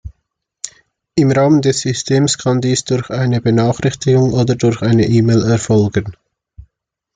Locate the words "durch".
2.85-3.11, 4.55-4.81